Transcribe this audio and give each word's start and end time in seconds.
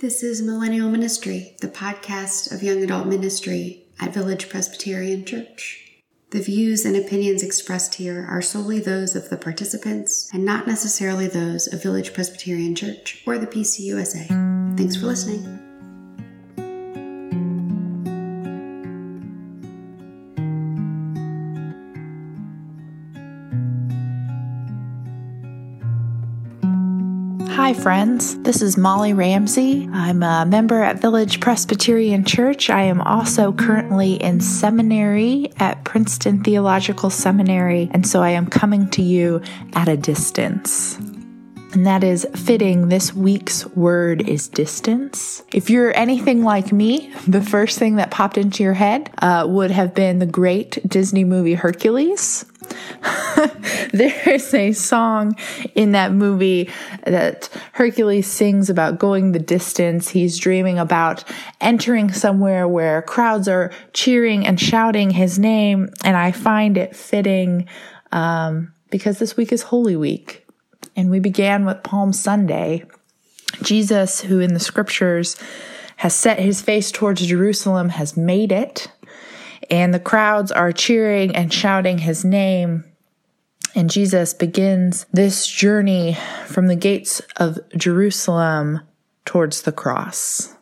This 0.00 0.22
is 0.22 0.40
Millennial 0.40 0.88
Ministry, 0.88 1.56
the 1.60 1.66
podcast 1.66 2.54
of 2.54 2.62
young 2.62 2.84
adult 2.84 3.08
ministry 3.08 3.88
at 3.98 4.14
Village 4.14 4.48
Presbyterian 4.48 5.24
Church. 5.24 6.04
The 6.30 6.40
views 6.40 6.84
and 6.84 6.94
opinions 6.94 7.42
expressed 7.42 7.96
here 7.96 8.24
are 8.30 8.40
solely 8.40 8.78
those 8.78 9.16
of 9.16 9.28
the 9.28 9.36
participants 9.36 10.30
and 10.32 10.44
not 10.44 10.68
necessarily 10.68 11.26
those 11.26 11.66
of 11.66 11.82
Village 11.82 12.14
Presbyterian 12.14 12.76
Church 12.76 13.24
or 13.26 13.38
the 13.38 13.48
PCUSA. 13.48 14.28
Thanks 14.78 14.94
for 14.94 15.06
listening. 15.06 15.57
Hi, 27.58 27.74
friends. 27.74 28.38
This 28.38 28.62
is 28.62 28.76
Molly 28.76 29.12
Ramsey. 29.12 29.90
I'm 29.92 30.22
a 30.22 30.46
member 30.46 30.80
at 30.80 31.00
Village 31.00 31.40
Presbyterian 31.40 32.24
Church. 32.24 32.70
I 32.70 32.82
am 32.82 33.00
also 33.00 33.52
currently 33.52 34.14
in 34.14 34.40
seminary 34.40 35.50
at 35.58 35.82
Princeton 35.82 36.44
Theological 36.44 37.10
Seminary, 37.10 37.90
and 37.92 38.06
so 38.06 38.22
I 38.22 38.30
am 38.30 38.46
coming 38.46 38.88
to 38.90 39.02
you 39.02 39.42
at 39.72 39.88
a 39.88 39.96
distance. 39.96 41.00
And 41.72 41.84
that 41.84 42.04
is 42.04 42.26
fitting. 42.36 42.90
This 42.90 43.12
week's 43.12 43.66
word 43.66 44.26
is 44.28 44.46
distance. 44.46 45.42
If 45.52 45.68
you're 45.68 45.94
anything 45.96 46.44
like 46.44 46.72
me, 46.72 47.12
the 47.26 47.42
first 47.42 47.76
thing 47.76 47.96
that 47.96 48.12
popped 48.12 48.38
into 48.38 48.62
your 48.62 48.74
head 48.74 49.10
uh, 49.18 49.46
would 49.48 49.72
have 49.72 49.96
been 49.96 50.20
the 50.20 50.26
great 50.26 50.78
Disney 50.88 51.24
movie 51.24 51.54
Hercules. 51.54 52.46
there 53.92 54.28
is 54.28 54.52
a 54.54 54.72
song 54.72 55.36
in 55.74 55.92
that 55.92 56.12
movie 56.12 56.70
that 57.04 57.48
Hercules 57.72 58.26
sings 58.26 58.70
about 58.70 58.98
going 58.98 59.32
the 59.32 59.38
distance. 59.38 60.08
He's 60.08 60.38
dreaming 60.38 60.78
about 60.78 61.24
entering 61.60 62.12
somewhere 62.12 62.66
where 62.66 63.02
crowds 63.02 63.48
are 63.48 63.72
cheering 63.92 64.46
and 64.46 64.60
shouting 64.60 65.10
his 65.10 65.38
name. 65.38 65.90
And 66.04 66.16
I 66.16 66.32
find 66.32 66.76
it 66.76 66.96
fitting 66.96 67.68
um, 68.12 68.72
because 68.90 69.18
this 69.18 69.36
week 69.36 69.52
is 69.52 69.62
Holy 69.62 69.96
Week. 69.96 70.46
And 70.96 71.10
we 71.10 71.20
began 71.20 71.64
with 71.64 71.82
Palm 71.82 72.12
Sunday. 72.12 72.84
Jesus, 73.62 74.20
who 74.20 74.40
in 74.40 74.54
the 74.54 74.60
scriptures 74.60 75.36
has 75.96 76.14
set 76.14 76.38
his 76.38 76.60
face 76.60 76.92
towards 76.92 77.26
Jerusalem, 77.26 77.88
has 77.88 78.16
made 78.16 78.52
it 78.52 78.88
and 79.70 79.92
the 79.92 80.00
crowds 80.00 80.50
are 80.50 80.72
cheering 80.72 81.34
and 81.34 81.52
shouting 81.52 81.98
his 81.98 82.24
name. 82.24 82.84
And 83.74 83.90
Jesus 83.90 84.34
begins 84.34 85.06
this 85.12 85.46
journey 85.46 86.16
from 86.46 86.66
the 86.66 86.76
gates 86.76 87.20
of 87.36 87.58
Jerusalem 87.76 88.80
towards 89.24 89.62
the 89.62 89.72
cross. 89.72 90.54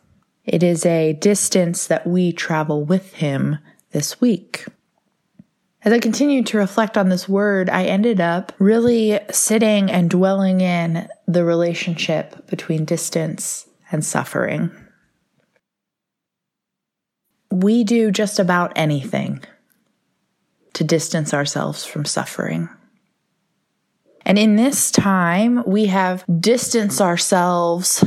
It 0.45 0.61
is 0.63 0.85
a 0.85 1.13
distance 1.13 1.87
that 1.87 2.05
we 2.05 2.31
travel 2.31 2.83
with 2.83 3.13
him 3.15 3.57
this 3.91 4.19
week. 4.21 4.65
As 5.83 5.93
I 5.93 5.99
continued 5.99 6.47
to 6.47 6.57
reflect 6.57 6.97
on 6.97 7.09
this 7.09 7.29
word, 7.29 7.69
I 7.69 7.85
ended 7.85 8.19
up 8.19 8.51
really 8.59 9.19
sitting 9.31 9.89
and 9.89 10.09
dwelling 10.09 10.59
in 10.59 11.07
the 11.27 11.45
relationship 11.45 12.47
between 12.47 12.83
distance 12.83 13.67
and 13.89 14.03
suffering 14.03 14.71
we 17.51 17.83
do 17.83 18.11
just 18.11 18.39
about 18.39 18.73
anything 18.75 19.43
to 20.73 20.83
distance 20.83 21.33
ourselves 21.33 21.85
from 21.85 22.05
suffering. 22.05 22.69
And 24.25 24.37
in 24.37 24.57
this 24.57 24.91
time, 24.91 25.63
we 25.65 25.85
have 25.85 26.25
distanced 26.39 26.99
ourselves 26.99 28.03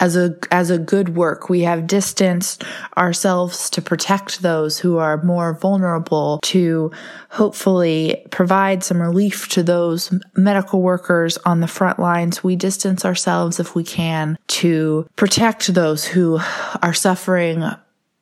as 0.00 0.16
a 0.16 0.36
as 0.50 0.70
a 0.70 0.78
good 0.78 1.16
work. 1.16 1.48
We 1.48 1.62
have 1.62 1.86
distanced 1.86 2.64
ourselves 2.96 3.70
to 3.70 3.82
protect 3.82 4.42
those 4.42 4.78
who 4.78 4.98
are 4.98 5.22
more 5.22 5.54
vulnerable, 5.54 6.40
to 6.44 6.92
hopefully 7.30 8.24
provide 8.30 8.84
some 8.84 9.00
relief 9.00 9.48
to 9.50 9.62
those 9.62 10.12
medical 10.36 10.82
workers 10.82 11.38
on 11.38 11.60
the 11.60 11.68
front 11.68 11.98
lines. 11.98 12.44
We 12.44 12.56
distance 12.56 13.04
ourselves 13.04 13.60
if 13.60 13.74
we 13.74 13.84
can 13.84 14.38
to 14.48 15.08
protect 15.16 15.74
those 15.74 16.04
who 16.04 16.38
are 16.82 16.94
suffering 16.94 17.64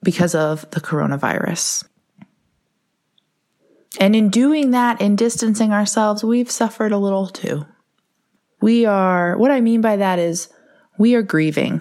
because 0.02 0.34
of 0.34 0.68
the 0.70 0.80
coronavirus. 0.80 1.84
And 4.00 4.16
in 4.16 4.30
doing 4.30 4.70
that, 4.70 5.00
in 5.00 5.16
distancing 5.16 5.72
ourselves, 5.72 6.24
we've 6.24 6.50
suffered 6.50 6.92
a 6.92 6.98
little 6.98 7.26
too. 7.26 7.66
We 8.60 8.86
are, 8.86 9.36
what 9.36 9.50
I 9.50 9.60
mean 9.60 9.80
by 9.80 9.96
that 9.96 10.18
is 10.18 10.48
we 10.98 11.14
are 11.14 11.22
grieving. 11.22 11.80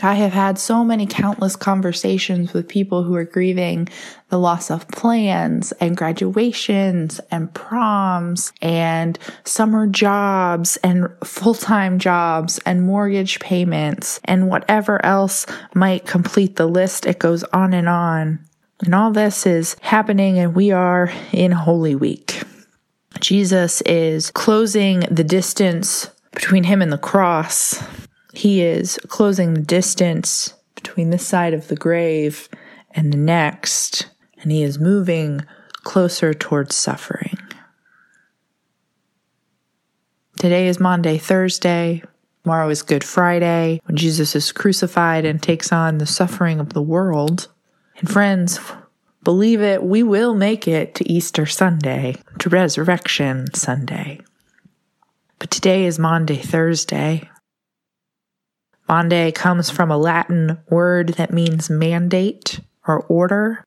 I 0.00 0.14
have 0.14 0.32
had 0.32 0.58
so 0.58 0.84
many 0.84 1.06
countless 1.06 1.54
conversations 1.54 2.54
with 2.54 2.66
people 2.66 3.02
who 3.02 3.14
are 3.14 3.24
grieving 3.24 3.88
the 4.30 4.38
loss 4.38 4.70
of 4.70 4.88
plans 4.88 5.72
and 5.72 5.96
graduations 5.96 7.20
and 7.30 7.52
proms 7.52 8.52
and 8.62 9.18
summer 9.44 9.86
jobs 9.86 10.78
and 10.78 11.08
full 11.22 11.54
time 11.54 11.98
jobs 11.98 12.58
and 12.64 12.82
mortgage 12.82 13.38
payments 13.40 14.18
and 14.24 14.48
whatever 14.48 15.04
else 15.04 15.44
might 15.74 16.06
complete 16.06 16.56
the 16.56 16.66
list. 16.66 17.04
It 17.04 17.18
goes 17.18 17.44
on 17.44 17.74
and 17.74 17.88
on. 17.88 18.40
And 18.80 18.94
all 18.94 19.12
this 19.12 19.46
is 19.46 19.76
happening, 19.80 20.38
and 20.38 20.56
we 20.56 20.72
are 20.72 21.12
in 21.32 21.52
Holy 21.52 21.94
Week. 21.94 22.42
Jesus 23.20 23.80
is 23.82 24.32
closing 24.32 25.00
the 25.08 25.22
distance 25.22 26.10
between 26.32 26.64
him 26.64 26.82
and 26.82 26.92
the 26.92 26.98
cross 26.98 27.80
he 28.32 28.62
is 28.62 28.98
closing 29.08 29.54
the 29.54 29.62
distance 29.62 30.54
between 30.74 31.10
this 31.10 31.26
side 31.26 31.54
of 31.54 31.68
the 31.68 31.76
grave 31.76 32.48
and 32.90 33.12
the 33.12 33.18
next, 33.18 34.08
and 34.40 34.50
he 34.50 34.62
is 34.62 34.78
moving 34.78 35.44
closer 35.82 36.32
towards 36.32 36.74
suffering. 36.74 37.36
Today 40.38 40.66
is 40.66 40.80
Maundy 40.80 41.18
Thursday. 41.18 42.02
Tomorrow 42.42 42.70
is 42.70 42.82
Good 42.82 43.04
Friday, 43.04 43.80
when 43.84 43.96
Jesus 43.96 44.34
is 44.34 44.50
crucified 44.50 45.24
and 45.24 45.40
takes 45.40 45.70
on 45.70 45.98
the 45.98 46.06
suffering 46.06 46.58
of 46.58 46.72
the 46.72 46.82
world. 46.82 47.46
And 47.98 48.10
friends, 48.10 48.58
believe 49.22 49.60
it, 49.60 49.84
we 49.84 50.02
will 50.02 50.34
make 50.34 50.66
it 50.66 50.96
to 50.96 51.08
Easter 51.08 51.46
Sunday, 51.46 52.16
to 52.40 52.48
Resurrection 52.48 53.52
Sunday. 53.54 54.20
But 55.38 55.52
today 55.52 55.84
is 55.84 56.00
Maundy 56.00 56.38
Thursday. 56.38 57.28
Maundy 58.88 59.32
comes 59.32 59.70
from 59.70 59.90
a 59.90 59.96
Latin 59.96 60.58
word 60.68 61.10
that 61.10 61.32
means 61.32 61.70
mandate 61.70 62.60
or 62.86 63.00
order. 63.04 63.64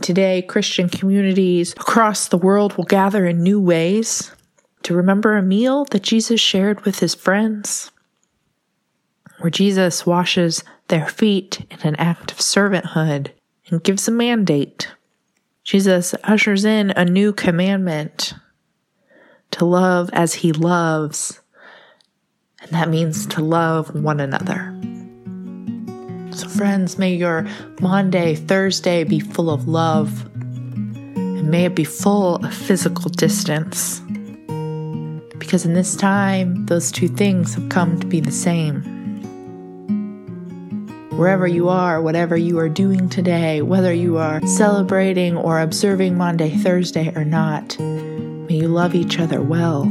Today, 0.00 0.42
Christian 0.42 0.88
communities 0.88 1.72
across 1.72 2.28
the 2.28 2.38
world 2.38 2.76
will 2.76 2.84
gather 2.84 3.26
in 3.26 3.42
new 3.42 3.60
ways 3.60 4.32
to 4.84 4.94
remember 4.94 5.36
a 5.36 5.42
meal 5.42 5.84
that 5.86 6.02
Jesus 6.02 6.40
shared 6.40 6.84
with 6.84 7.00
his 7.00 7.14
friends, 7.14 7.90
where 9.40 9.50
Jesus 9.50 10.06
washes 10.06 10.62
their 10.86 11.06
feet 11.06 11.66
in 11.70 11.80
an 11.80 11.96
act 11.96 12.32
of 12.32 12.38
servanthood 12.38 13.32
and 13.68 13.82
gives 13.82 14.08
a 14.08 14.12
mandate. 14.12 14.88
Jesus 15.64 16.14
ushers 16.24 16.64
in 16.64 16.90
a 16.92 17.04
new 17.04 17.32
commandment 17.32 18.34
to 19.50 19.64
love 19.64 20.08
as 20.12 20.34
he 20.34 20.52
loves 20.52 21.40
and 22.60 22.70
that 22.72 22.88
means 22.88 23.26
to 23.26 23.42
love 23.42 23.94
one 23.94 24.20
another. 24.20 24.74
So, 26.36 26.48
friends, 26.48 26.98
may 26.98 27.14
your 27.14 27.46
Maundy 27.80 28.34
Thursday 28.34 29.04
be 29.04 29.20
full 29.20 29.50
of 29.50 29.66
love, 29.66 30.26
and 30.36 31.50
may 31.50 31.64
it 31.64 31.74
be 31.74 31.84
full 31.84 32.36
of 32.36 32.54
physical 32.54 33.10
distance. 33.10 34.00
Because 35.38 35.64
in 35.64 35.74
this 35.74 35.96
time, 35.96 36.66
those 36.66 36.92
two 36.92 37.08
things 37.08 37.54
have 37.54 37.68
come 37.70 37.98
to 38.00 38.06
be 38.06 38.20
the 38.20 38.32
same. 38.32 38.82
Wherever 41.16 41.48
you 41.48 41.68
are, 41.68 42.00
whatever 42.00 42.36
you 42.36 42.58
are 42.58 42.68
doing 42.68 43.08
today, 43.08 43.62
whether 43.62 43.92
you 43.92 44.18
are 44.18 44.40
celebrating 44.46 45.36
or 45.36 45.60
observing 45.60 46.16
Maundy 46.16 46.50
Thursday 46.50 47.12
or 47.16 47.24
not, 47.24 47.76
may 47.80 48.54
you 48.54 48.68
love 48.68 48.94
each 48.94 49.18
other 49.18 49.42
well 49.42 49.82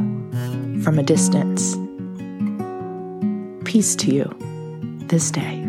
from 0.81 0.97
a 0.97 1.03
distance 1.03 1.75
peace 3.68 3.98
to 3.98 4.10
you 4.14 4.34
this 5.10 5.30
day. 5.30 5.67